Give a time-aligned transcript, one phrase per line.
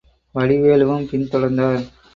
[0.35, 1.83] வடிவேலுவும் பின் தொடர்ந்தார்.